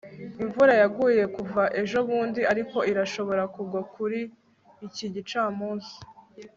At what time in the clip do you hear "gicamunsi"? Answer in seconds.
5.13-5.93